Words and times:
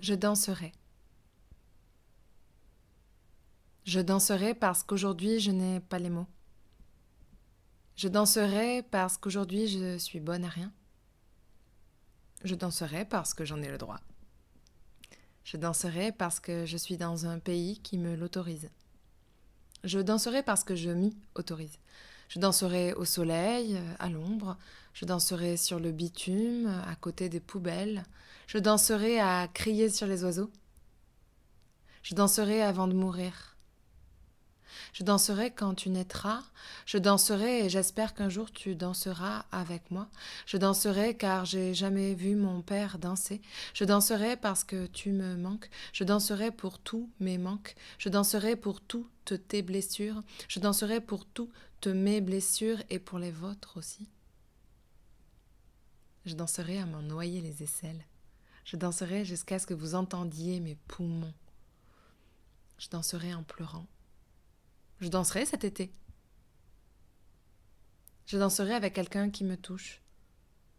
Je 0.00 0.14
danserai. 0.14 0.72
Je 3.84 4.00
danserai 4.00 4.54
parce 4.54 4.82
qu'aujourd'hui 4.82 5.40
je 5.40 5.50
n'ai 5.50 5.80
pas 5.80 5.98
les 5.98 6.10
mots. 6.10 6.26
Je 7.96 8.08
danserai 8.08 8.82
parce 8.90 9.16
qu'aujourd'hui 9.16 9.66
je 9.66 9.96
suis 9.96 10.20
bonne 10.20 10.44
à 10.44 10.48
rien. 10.48 10.72
Je 12.44 12.54
danserai 12.54 13.06
parce 13.06 13.32
que 13.32 13.44
j'en 13.46 13.62
ai 13.62 13.70
le 13.70 13.78
droit. 13.78 13.98
Je 15.44 15.56
danserai 15.56 16.10
parce 16.12 16.40
que 16.40 16.64
je 16.64 16.76
suis 16.76 16.96
dans 16.96 17.26
un 17.26 17.38
pays 17.38 17.78
qui 17.80 17.98
me 17.98 18.16
l'autorise. 18.16 18.70
Je 19.84 20.00
danserai 20.00 20.42
parce 20.42 20.64
que 20.64 20.74
je 20.74 20.90
m'y 20.90 21.14
autorise. 21.34 21.78
Je 22.28 22.38
danserai 22.38 22.94
au 22.94 23.04
soleil, 23.04 23.78
à 23.98 24.08
l'ombre. 24.08 24.56
Je 24.94 25.04
danserai 25.04 25.56
sur 25.58 25.78
le 25.78 25.92
bitume, 25.92 26.66
à 26.88 26.96
côté 26.96 27.28
des 27.28 27.40
poubelles. 27.40 28.04
Je 28.46 28.58
danserai 28.58 29.20
à 29.20 29.46
crier 29.52 29.90
sur 29.90 30.06
les 30.06 30.24
oiseaux. 30.24 30.50
Je 32.02 32.14
danserai 32.14 32.62
avant 32.62 32.88
de 32.88 32.94
mourir. 32.94 33.53
Je 34.94 35.02
danserai 35.02 35.50
quand 35.50 35.74
tu 35.74 35.90
naîtras, 35.90 36.44
je 36.86 36.98
danserai 36.98 37.64
et 37.64 37.68
j'espère 37.68 38.14
qu'un 38.14 38.28
jour 38.28 38.52
tu 38.52 38.76
danseras 38.76 39.44
avec 39.50 39.90
moi. 39.90 40.08
Je 40.46 40.56
danserai 40.56 41.16
car 41.16 41.44
j'ai 41.44 41.74
jamais 41.74 42.14
vu 42.14 42.36
mon 42.36 42.62
père 42.62 43.00
danser. 43.00 43.42
Je 43.74 43.84
danserai 43.84 44.36
parce 44.36 44.62
que 44.62 44.86
tu 44.86 45.10
me 45.10 45.34
manques. 45.34 45.68
Je 45.92 46.04
danserai 46.04 46.52
pour 46.52 46.78
tous 46.78 47.10
mes 47.18 47.38
manques. 47.38 47.74
Je 47.98 48.08
danserai 48.08 48.54
pour 48.54 48.80
toutes 48.80 49.48
tes 49.48 49.62
blessures. 49.62 50.22
Je 50.46 50.60
danserai 50.60 51.00
pour 51.00 51.26
toutes 51.26 51.88
mes 51.88 52.20
blessures 52.20 52.78
et 52.88 53.00
pour 53.00 53.18
les 53.18 53.32
vôtres 53.32 53.76
aussi. 53.76 54.08
Je 56.24 56.34
danserai 56.34 56.78
à 56.78 56.86
m'en 56.86 57.02
noyer 57.02 57.40
les 57.40 57.64
aisselles. 57.64 58.04
Je 58.64 58.76
danserai 58.76 59.24
jusqu'à 59.24 59.58
ce 59.58 59.66
que 59.66 59.74
vous 59.74 59.96
entendiez 59.96 60.60
mes 60.60 60.76
poumons. 60.86 61.34
Je 62.78 62.88
danserai 62.90 63.34
en 63.34 63.42
pleurant. 63.42 63.86
Je 65.00 65.08
danserai 65.08 65.44
cet 65.46 65.64
été. 65.64 65.92
Je 68.26 68.38
danserai 68.38 68.74
avec 68.74 68.94
quelqu'un 68.94 69.30
qui 69.30 69.44
me 69.44 69.56
touche. 69.56 70.02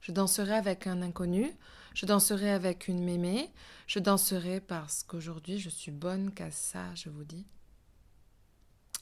Je 0.00 0.12
danserai 0.12 0.54
avec 0.54 0.86
un 0.86 1.02
inconnu. 1.02 1.52
Je 1.94 2.06
danserai 2.06 2.50
avec 2.50 2.88
une 2.88 3.02
mémé. 3.02 3.52
Je 3.86 3.98
danserai 3.98 4.60
parce 4.60 5.02
qu'aujourd'hui 5.02 5.58
je 5.58 5.70
suis 5.70 5.92
bonne 5.92 6.32
qu'à 6.32 6.50
ça, 6.50 6.94
je 6.94 7.10
vous 7.10 7.24
dis. 7.24 7.46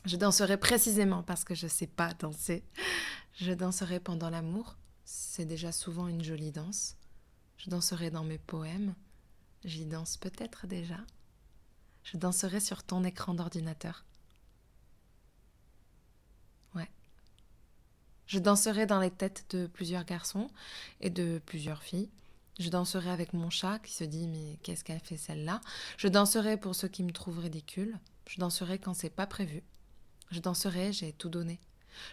Je 0.04 0.16
danserai 0.16 0.56
précisément 0.56 1.22
parce 1.22 1.44
que 1.44 1.54
je 1.54 1.66
ne 1.66 1.70
sais 1.70 1.86
pas 1.86 2.14
danser. 2.14 2.64
Je 3.34 3.52
danserai 3.52 4.00
pendant 4.00 4.30
l'amour. 4.30 4.76
C'est 5.04 5.44
déjà 5.44 5.72
souvent 5.72 6.08
une 6.08 6.22
jolie 6.22 6.52
danse. 6.52 6.96
Je 7.58 7.70
danserai 7.70 8.10
dans 8.10 8.24
mes 8.24 8.38
poèmes. 8.38 8.94
J'y 9.64 9.84
danse 9.84 10.16
peut-être 10.16 10.66
déjà. 10.66 10.98
Je 12.04 12.16
danserai 12.16 12.60
sur 12.60 12.82
ton 12.84 13.02
écran 13.02 13.34
d'ordinateur. 13.34 14.04
Je 18.36 18.40
danserai 18.42 18.84
dans 18.84 19.00
les 19.00 19.10
têtes 19.10 19.46
de 19.56 19.66
plusieurs 19.66 20.04
garçons 20.04 20.50
et 21.00 21.08
de 21.08 21.40
plusieurs 21.46 21.82
filles. 21.82 22.10
Je 22.58 22.68
danserai 22.68 23.08
avec 23.08 23.32
mon 23.32 23.48
chat 23.48 23.78
qui 23.78 23.94
se 23.94 24.04
dit 24.04 24.28
mais 24.28 24.58
qu'est-ce 24.62 24.84
qu'elle 24.84 25.00
fait 25.00 25.16
celle-là? 25.16 25.62
Je 25.96 26.06
danserai 26.06 26.58
pour 26.58 26.74
ceux 26.74 26.88
qui 26.88 27.02
me 27.02 27.12
trouvent 27.12 27.38
ridicule. 27.38 27.98
Je 28.28 28.38
danserai 28.38 28.78
quand 28.78 28.92
c'est 28.92 29.08
pas 29.08 29.26
prévu. 29.26 29.62
Je 30.30 30.40
danserai, 30.40 30.92
j'ai 30.92 31.14
tout 31.14 31.30
donné. 31.30 31.58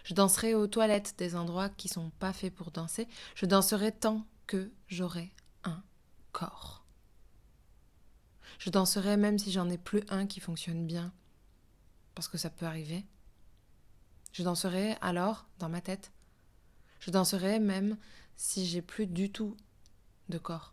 Je 0.02 0.14
danserai 0.14 0.54
aux 0.54 0.66
toilettes 0.66 1.14
des 1.18 1.36
endroits 1.36 1.68
qui 1.68 1.88
sont 1.88 2.08
pas 2.18 2.32
faits 2.32 2.54
pour 2.54 2.70
danser. 2.70 3.06
Je 3.34 3.44
danserai 3.44 3.92
tant 3.92 4.26
que 4.46 4.72
j'aurai 4.88 5.30
un 5.64 5.82
corps. 6.32 6.86
Je 8.58 8.70
danserai 8.70 9.18
même 9.18 9.38
si 9.38 9.52
j'en 9.52 9.68
ai 9.68 9.76
plus 9.76 10.02
un 10.08 10.26
qui 10.26 10.40
fonctionne 10.40 10.86
bien. 10.86 11.12
Parce 12.14 12.28
que 12.28 12.38
ça 12.38 12.48
peut 12.48 12.64
arriver. 12.64 13.04
Je 14.32 14.42
danserai 14.42 14.96
alors 15.02 15.46
dans 15.58 15.68
ma 15.68 15.82
tête. 15.82 16.13
Je 17.04 17.10
danserai 17.10 17.60
même 17.60 17.98
si 18.34 18.64
j'ai 18.64 18.80
plus 18.80 19.06
du 19.06 19.30
tout 19.30 19.58
de 20.30 20.38
corps. 20.38 20.72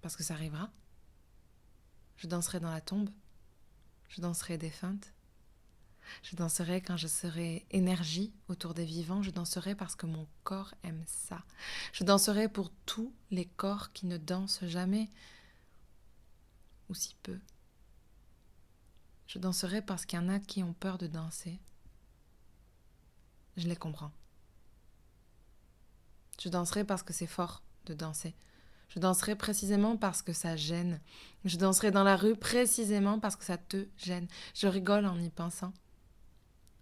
Parce 0.00 0.16
que 0.16 0.22
ça 0.22 0.32
arrivera. 0.32 0.70
Je 2.16 2.26
danserai 2.26 2.60
dans 2.60 2.70
la 2.70 2.80
tombe. 2.80 3.10
Je 4.08 4.22
danserai 4.22 4.56
défunte. 4.56 5.12
Je 6.22 6.34
danserai 6.34 6.80
quand 6.80 6.96
je 6.96 7.08
serai 7.08 7.66
énergie 7.72 8.32
autour 8.48 8.72
des 8.72 8.86
vivants. 8.86 9.22
Je 9.22 9.30
danserai 9.30 9.74
parce 9.74 9.96
que 9.96 10.06
mon 10.06 10.26
corps 10.44 10.72
aime 10.82 11.04
ça. 11.06 11.44
Je 11.92 12.04
danserai 12.04 12.48
pour 12.48 12.70
tous 12.86 13.12
les 13.30 13.44
corps 13.44 13.92
qui 13.92 14.06
ne 14.06 14.16
dansent 14.16 14.64
jamais. 14.64 15.10
Ou 16.88 16.94
si 16.94 17.14
peu. 17.22 17.38
Je 19.26 19.38
danserai 19.38 19.82
parce 19.82 20.06
qu'il 20.06 20.18
y 20.18 20.22
en 20.22 20.30
a 20.30 20.38
qui 20.38 20.62
ont 20.62 20.72
peur 20.72 20.96
de 20.96 21.06
danser. 21.06 21.60
Je 23.58 23.68
les 23.68 23.76
comprends. 23.76 24.10
Je 26.42 26.48
danserai 26.48 26.82
parce 26.82 27.04
que 27.04 27.12
c'est 27.12 27.28
fort 27.28 27.62
de 27.86 27.94
danser. 27.94 28.34
Je 28.88 28.98
danserai 28.98 29.36
précisément 29.36 29.96
parce 29.96 30.22
que 30.22 30.32
ça 30.32 30.56
gêne. 30.56 31.00
Je 31.44 31.56
danserai 31.56 31.92
dans 31.92 32.02
la 32.02 32.16
rue 32.16 32.34
précisément 32.34 33.20
parce 33.20 33.36
que 33.36 33.44
ça 33.44 33.58
te 33.58 33.86
gêne. 33.96 34.26
Je 34.52 34.66
rigole 34.66 35.06
en 35.06 35.16
y 35.20 35.30
pensant. 35.30 35.72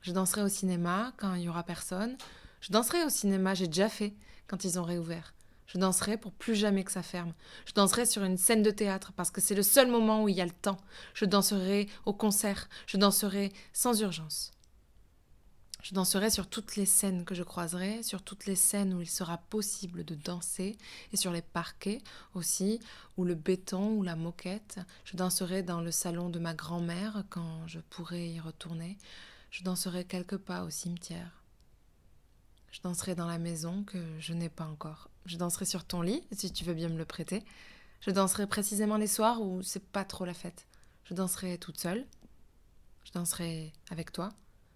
Je 0.00 0.12
danserai 0.12 0.40
au 0.40 0.48
cinéma 0.48 1.12
quand 1.18 1.34
il 1.34 1.42
y 1.42 1.48
aura 1.50 1.62
personne. 1.62 2.16
Je 2.62 2.72
danserai 2.72 3.04
au 3.04 3.10
cinéma, 3.10 3.52
j'ai 3.52 3.66
déjà 3.66 3.90
fait 3.90 4.14
quand 4.46 4.64
ils 4.64 4.80
ont 4.80 4.82
réouvert. 4.82 5.34
Je 5.66 5.76
danserai 5.76 6.16
pour 6.16 6.32
plus 6.32 6.54
jamais 6.54 6.82
que 6.82 6.90
ça 6.90 7.02
ferme. 7.02 7.34
Je 7.66 7.74
danserai 7.74 8.06
sur 8.06 8.24
une 8.24 8.38
scène 8.38 8.62
de 8.62 8.70
théâtre 8.70 9.12
parce 9.14 9.30
que 9.30 9.42
c'est 9.42 9.54
le 9.54 9.62
seul 9.62 9.90
moment 9.90 10.24
où 10.24 10.30
il 10.30 10.36
y 10.36 10.40
a 10.40 10.46
le 10.46 10.52
temps. 10.52 10.78
Je 11.12 11.26
danserai 11.26 11.86
au 12.06 12.14
concert. 12.14 12.70
Je 12.86 12.96
danserai 12.96 13.52
sans 13.74 14.00
urgence. 14.00 14.52
Je 15.82 15.94
danserai 15.94 16.30
sur 16.30 16.46
toutes 16.46 16.76
les 16.76 16.84
scènes 16.84 17.24
que 17.24 17.34
je 17.34 17.42
croiserai, 17.42 18.02
sur 18.02 18.22
toutes 18.22 18.46
les 18.46 18.56
scènes 18.56 18.92
où 18.92 19.00
il 19.00 19.08
sera 19.08 19.38
possible 19.38 20.04
de 20.04 20.14
danser, 20.14 20.76
et 21.12 21.16
sur 21.16 21.32
les 21.32 21.42
parquets 21.42 22.02
aussi, 22.34 22.80
ou 23.16 23.24
le 23.24 23.34
béton 23.34 23.94
ou 23.94 24.02
la 24.02 24.16
moquette. 24.16 24.78
Je 25.04 25.16
danserai 25.16 25.62
dans 25.62 25.80
le 25.80 25.90
salon 25.90 26.28
de 26.28 26.38
ma 26.38 26.54
grand-mère 26.54 27.24
quand 27.30 27.66
je 27.66 27.80
pourrai 27.80 28.28
y 28.28 28.40
retourner. 28.40 28.98
Je 29.50 29.64
danserai 29.64 30.04
quelques 30.04 30.36
pas 30.36 30.64
au 30.64 30.70
cimetière. 30.70 31.42
Je 32.70 32.80
danserai 32.82 33.14
dans 33.14 33.26
la 33.26 33.38
maison 33.38 33.82
que 33.82 33.98
je 34.20 34.32
n'ai 34.32 34.48
pas 34.48 34.66
encore. 34.66 35.08
Je 35.24 35.36
danserai 35.36 35.64
sur 35.64 35.84
ton 35.84 36.02
lit, 36.02 36.22
si 36.32 36.52
tu 36.52 36.64
veux 36.64 36.74
bien 36.74 36.88
me 36.88 36.98
le 36.98 37.04
prêter. 37.04 37.42
Je 38.00 38.10
danserai 38.10 38.46
précisément 38.46 38.96
les 38.96 39.06
soirs 39.06 39.40
où 39.40 39.62
c'est 39.62 39.84
pas 39.84 40.04
trop 40.04 40.24
la 40.24 40.34
fête. 40.34 40.66
Je 41.04 41.14
danserai 41.14 41.58
toute 41.58 41.78
seule. 41.78 42.06
Je 43.04 43.12
danserai 43.12 43.72
avec 43.90 44.12
toi. 44.12 44.30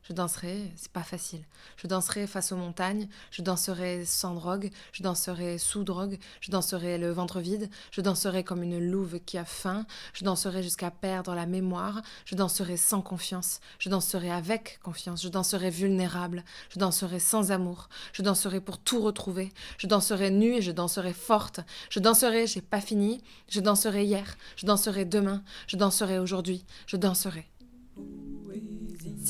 Je 0.06 0.12
danserai, 0.12 0.70
c'est 0.76 0.92
pas 0.92 1.02
facile. 1.02 1.40
Je 1.78 1.86
danserai 1.86 2.26
face 2.26 2.52
aux 2.52 2.56
montagnes, 2.56 3.08
je 3.30 3.40
danserai 3.40 4.04
sans 4.04 4.34
drogue, 4.34 4.70
je 4.92 5.02
danserai 5.02 5.56
sous 5.56 5.82
drogue, 5.82 6.18
je 6.42 6.50
danserai 6.50 6.98
le 6.98 7.10
ventre 7.10 7.40
vide, 7.40 7.70
je 7.90 8.02
danserai 8.02 8.44
comme 8.44 8.62
une 8.62 8.78
louve 8.78 9.18
qui 9.20 9.38
a 9.38 9.46
faim, 9.46 9.86
je 10.12 10.24
danserai 10.24 10.62
jusqu'à 10.62 10.90
perdre 10.90 11.34
la 11.34 11.46
mémoire, 11.46 12.02
je 12.26 12.34
danserai 12.34 12.76
sans 12.76 13.00
confiance, 13.00 13.60
je 13.78 13.88
danserai 13.88 14.30
avec 14.30 14.78
confiance, 14.82 15.22
je 15.22 15.30
danserai 15.30 15.70
vulnérable, 15.70 16.44
je 16.68 16.78
danserai 16.78 17.18
sans 17.18 17.50
amour, 17.50 17.88
je 18.12 18.20
danserai 18.20 18.60
pour 18.60 18.76
tout 18.76 19.00
retrouver, 19.00 19.52
je 19.78 19.86
danserai 19.86 20.30
nue 20.30 20.56
et 20.56 20.62
je 20.62 20.72
danserai 20.72 21.14
forte, 21.14 21.60
je 21.88 21.98
danserai, 21.98 22.46
j'ai 22.46 22.60
pas 22.60 22.82
fini, 22.82 23.22
je 23.48 23.60
danserai 23.60 24.04
hier, 24.04 24.36
je 24.56 24.66
danserai 24.66 25.06
demain, 25.06 25.42
je 25.66 25.78
danserai 25.78 26.18
aujourd'hui, 26.18 26.66
je 26.86 26.98
danserai. 26.98 27.48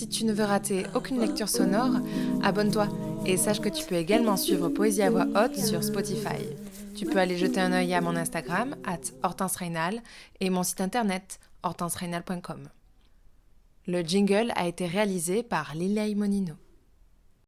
Si 0.04 0.10
tu 0.10 0.26
ne 0.26 0.34
veux 0.34 0.44
rater 0.44 0.84
aucune 0.94 1.18
lecture 1.18 1.48
sonore, 1.48 1.94
abonne-toi 2.42 2.88
et 3.24 3.38
sache 3.38 3.62
que 3.62 3.70
tu 3.70 3.86
peux 3.86 3.94
également 3.94 4.36
suivre 4.36 4.68
Poésie 4.68 5.00
à 5.00 5.08
voix 5.08 5.24
haute 5.34 5.56
sur 5.56 5.82
Spotify. 5.82 6.44
Tu 6.94 7.06
peux 7.06 7.16
aller 7.16 7.38
jeter 7.38 7.58
un 7.58 7.72
œil 7.72 7.94
à 7.94 8.02
mon 8.02 8.14
Instagram, 8.14 8.76
Hortense 9.22 9.56
et 10.40 10.50
mon 10.50 10.62
site 10.62 10.82
internet, 10.82 11.40
hortensereynal.com. 11.62 12.68
Le 13.86 14.02
jingle 14.02 14.52
a 14.56 14.68
été 14.68 14.84
réalisé 14.84 15.42
par 15.42 15.74
Lilei 15.74 16.14
Monino. 16.14 16.52